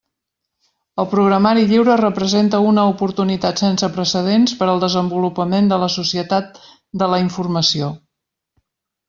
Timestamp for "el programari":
1.01-1.65